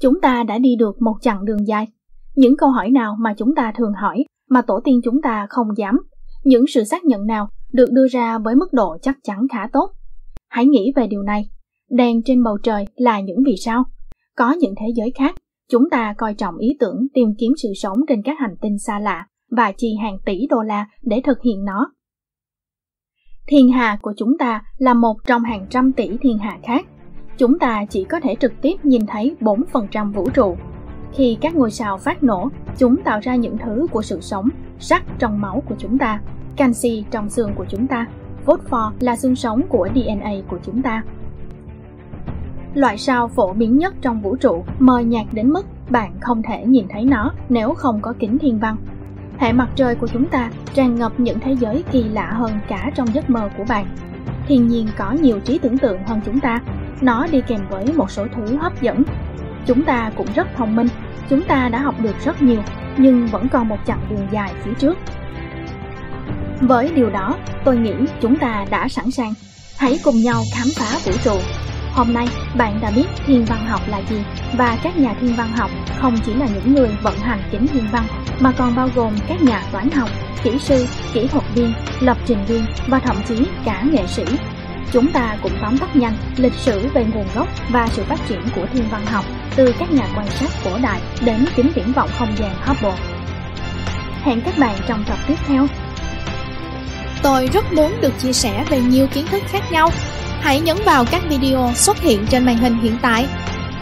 Chúng 0.00 0.20
ta 0.20 0.42
đã 0.42 0.58
đi 0.58 0.76
được 0.76 1.02
một 1.02 1.16
chặng 1.20 1.44
đường 1.44 1.66
dài. 1.66 1.88
Những 2.34 2.56
câu 2.56 2.70
hỏi 2.70 2.90
nào 2.90 3.16
mà 3.18 3.34
chúng 3.38 3.54
ta 3.54 3.72
thường 3.76 3.92
hỏi 3.92 4.24
mà 4.50 4.62
tổ 4.62 4.80
tiên 4.84 5.00
chúng 5.04 5.22
ta 5.22 5.46
không 5.50 5.68
dám? 5.76 6.00
Những 6.44 6.64
sự 6.68 6.84
xác 6.84 7.04
nhận 7.04 7.26
nào 7.26 7.48
được 7.72 7.88
đưa 7.92 8.08
ra 8.08 8.38
với 8.38 8.54
mức 8.54 8.72
độ 8.72 8.96
chắc 9.02 9.18
chắn 9.22 9.46
khá 9.52 9.68
tốt? 9.72 9.90
Hãy 10.48 10.66
nghĩ 10.66 10.92
về 10.96 11.06
điều 11.06 11.22
này. 11.22 11.50
Đèn 11.90 12.22
trên 12.24 12.42
bầu 12.42 12.58
trời 12.62 12.86
là 12.96 13.20
những 13.20 13.42
vì 13.46 13.56
sao? 13.64 13.84
Có 14.36 14.52
những 14.52 14.74
thế 14.80 14.86
giới 14.94 15.12
khác, 15.18 15.34
chúng 15.70 15.90
ta 15.90 16.14
coi 16.18 16.34
trọng 16.34 16.56
ý 16.56 16.76
tưởng 16.80 17.06
tìm 17.14 17.28
kiếm 17.38 17.52
sự 17.62 17.68
sống 17.74 17.98
trên 18.08 18.22
các 18.22 18.36
hành 18.38 18.54
tinh 18.60 18.78
xa 18.78 18.98
lạ 18.98 19.26
và 19.50 19.72
chi 19.72 19.96
hàng 20.02 20.18
tỷ 20.24 20.46
đô 20.50 20.62
la 20.62 20.86
để 21.02 21.20
thực 21.24 21.42
hiện 21.42 21.64
nó. 21.64 21.92
Thiên 23.46 23.72
hà 23.72 23.98
của 24.02 24.12
chúng 24.16 24.38
ta 24.38 24.62
là 24.78 24.94
một 24.94 25.16
trong 25.26 25.42
hàng 25.42 25.66
trăm 25.70 25.92
tỷ 25.92 26.10
thiên 26.20 26.38
hà 26.38 26.58
khác 26.62 26.86
chúng 27.40 27.58
ta 27.58 27.84
chỉ 27.90 28.04
có 28.04 28.20
thể 28.20 28.34
trực 28.40 28.52
tiếp 28.62 28.74
nhìn 28.82 29.06
thấy 29.06 29.36
4% 29.40 30.12
vũ 30.12 30.30
trụ. 30.34 30.56
Khi 31.12 31.36
các 31.40 31.56
ngôi 31.56 31.70
sao 31.70 31.98
phát 31.98 32.22
nổ, 32.22 32.48
chúng 32.78 32.96
tạo 33.04 33.20
ra 33.22 33.34
những 33.34 33.58
thứ 33.58 33.86
của 33.92 34.02
sự 34.02 34.20
sống, 34.20 34.48
sắt 34.78 35.02
trong 35.18 35.40
máu 35.40 35.62
của 35.68 35.74
chúng 35.78 35.98
ta, 35.98 36.20
canxi 36.56 37.04
trong 37.10 37.30
xương 37.30 37.52
của 37.56 37.64
chúng 37.68 37.86
ta, 37.86 38.06
phosphor 38.44 38.82
là 39.00 39.16
xương 39.16 39.36
sống 39.36 39.62
của 39.68 39.88
DNA 39.94 40.32
của 40.50 40.58
chúng 40.64 40.82
ta. 40.82 41.02
Loại 42.74 42.98
sao 42.98 43.28
phổ 43.28 43.52
biến 43.52 43.78
nhất 43.78 43.94
trong 44.02 44.20
vũ 44.20 44.36
trụ 44.36 44.64
mờ 44.78 44.98
nhạt 44.98 45.26
đến 45.32 45.50
mức 45.50 45.66
bạn 45.90 46.12
không 46.20 46.42
thể 46.42 46.64
nhìn 46.64 46.86
thấy 46.90 47.04
nó 47.04 47.32
nếu 47.48 47.74
không 47.74 48.00
có 48.02 48.14
kính 48.18 48.38
thiên 48.38 48.58
văn. 48.58 48.76
Hệ 49.38 49.52
mặt 49.52 49.68
trời 49.76 49.94
của 49.94 50.06
chúng 50.06 50.26
ta 50.28 50.50
tràn 50.74 50.94
ngập 50.94 51.20
những 51.20 51.40
thế 51.40 51.52
giới 51.52 51.84
kỳ 51.92 52.02
lạ 52.02 52.30
hơn 52.32 52.52
cả 52.68 52.90
trong 52.94 53.14
giấc 53.14 53.30
mơ 53.30 53.50
của 53.58 53.64
bạn. 53.68 53.86
Thiên 54.48 54.68
nhiên 54.68 54.88
có 54.96 55.12
nhiều 55.12 55.40
trí 55.40 55.58
tưởng 55.58 55.78
tượng 55.78 55.98
hơn 56.06 56.20
chúng 56.26 56.40
ta 56.40 56.58
nó 57.00 57.26
đi 57.32 57.40
kèm 57.46 57.60
với 57.70 57.84
một 57.96 58.10
số 58.10 58.26
thứ 58.36 58.56
hấp 58.56 58.82
dẫn. 58.82 59.02
Chúng 59.66 59.84
ta 59.84 60.10
cũng 60.16 60.26
rất 60.34 60.48
thông 60.56 60.76
minh, 60.76 60.88
chúng 61.28 61.42
ta 61.42 61.68
đã 61.68 61.80
học 61.80 61.94
được 62.00 62.14
rất 62.24 62.42
nhiều, 62.42 62.62
nhưng 62.96 63.26
vẫn 63.26 63.48
còn 63.48 63.68
một 63.68 63.78
chặng 63.86 64.06
đường 64.10 64.28
dài 64.30 64.52
phía 64.64 64.72
trước. 64.78 64.98
Với 66.60 66.92
điều 66.94 67.10
đó, 67.10 67.36
tôi 67.64 67.76
nghĩ 67.76 67.94
chúng 68.20 68.38
ta 68.38 68.66
đã 68.70 68.88
sẵn 68.88 69.10
sàng. 69.10 69.32
Hãy 69.78 69.98
cùng 70.04 70.16
nhau 70.16 70.42
khám 70.54 70.66
phá 70.76 70.98
vũ 71.04 71.12
trụ. 71.24 71.36
Hôm 71.92 72.12
nay, 72.12 72.26
bạn 72.54 72.80
đã 72.80 72.90
biết 72.90 73.06
thiên 73.26 73.44
văn 73.44 73.66
học 73.66 73.80
là 73.88 73.98
gì 73.98 74.22
và 74.56 74.78
các 74.82 74.96
nhà 74.96 75.14
thiên 75.20 75.34
văn 75.34 75.48
học 75.56 75.70
không 76.00 76.16
chỉ 76.26 76.34
là 76.34 76.46
những 76.46 76.74
người 76.74 76.88
vận 77.02 77.18
hành 77.18 77.42
kính 77.52 77.66
thiên 77.66 77.88
văn 77.92 78.06
mà 78.40 78.52
còn 78.52 78.76
bao 78.76 78.88
gồm 78.94 79.14
các 79.28 79.42
nhà 79.42 79.62
toán 79.72 79.90
học, 79.90 80.08
kỹ 80.42 80.58
sư, 80.58 80.86
kỹ 81.12 81.26
thuật 81.26 81.44
viên, 81.54 81.72
lập 82.00 82.16
trình 82.26 82.44
viên 82.44 82.64
và 82.86 82.98
thậm 82.98 83.16
chí 83.28 83.46
cả 83.64 83.84
nghệ 83.92 84.06
sĩ 84.06 84.24
Chúng 84.92 85.12
ta 85.12 85.36
cũng 85.42 85.52
tóm 85.62 85.78
tắt 85.78 85.96
nhanh 85.96 86.16
lịch 86.36 86.52
sử 86.52 86.88
về 86.94 87.04
nguồn 87.04 87.26
gốc 87.34 87.48
và 87.70 87.88
sự 87.92 88.04
phát 88.04 88.20
triển 88.28 88.40
của 88.54 88.66
thiên 88.72 88.84
văn 88.90 89.06
học 89.06 89.24
từ 89.56 89.74
các 89.78 89.92
nhà 89.92 90.08
quan 90.16 90.26
sát 90.30 90.50
cổ 90.64 90.70
đại 90.82 91.00
đến 91.24 91.44
kính 91.56 91.70
viễn 91.74 91.92
vọng 91.92 92.10
không 92.18 92.36
gian 92.36 92.54
Hubble. 92.64 92.96
Hẹn 94.22 94.40
các 94.40 94.58
bạn 94.58 94.76
trong 94.86 95.04
tập 95.08 95.18
tiếp 95.28 95.34
theo. 95.46 95.66
Tôi 97.22 97.48
rất 97.52 97.72
muốn 97.72 98.00
được 98.00 98.12
chia 98.18 98.32
sẻ 98.32 98.64
về 98.68 98.80
nhiều 98.80 99.06
kiến 99.06 99.26
thức 99.26 99.42
khác 99.46 99.72
nhau. 99.72 99.90
Hãy 100.40 100.60
nhấn 100.60 100.76
vào 100.86 101.04
các 101.10 101.22
video 101.28 101.70
xuất 101.74 102.00
hiện 102.00 102.26
trên 102.30 102.46
màn 102.46 102.56
hình 102.56 102.78
hiện 102.82 102.96
tại 103.02 103.26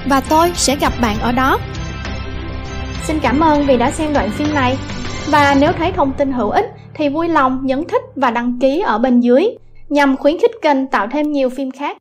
và 0.06 0.20
tôi 0.20 0.52
sẽ 0.54 0.76
gặp 0.76 0.92
bạn 1.00 1.18
ở 1.20 1.32
đó. 1.32 1.58
Xin 3.04 3.20
cảm 3.20 3.40
ơn 3.40 3.66
vì 3.66 3.76
đã 3.76 3.90
xem 3.90 4.12
đoạn 4.12 4.30
phim 4.30 4.54
này. 4.54 4.76
Và 5.30 5.56
nếu 5.60 5.72
thấy 5.72 5.92
thông 5.92 6.12
tin 6.12 6.32
hữu 6.32 6.50
ích, 6.50 6.66
thì 6.94 7.08
vui 7.08 7.28
lòng 7.28 7.60
nhấn 7.62 7.84
thích 7.88 8.02
và 8.16 8.30
đăng 8.30 8.58
ký 8.60 8.80
ở 8.80 8.98
bên 8.98 9.20
dưới, 9.20 9.48
nhằm 9.88 10.16
khuyến 10.16 10.38
khích 10.38 10.50
kênh 10.62 10.86
tạo 10.86 11.08
thêm 11.12 11.32
nhiều 11.32 11.50
phim 11.50 11.70
khác 11.70 11.96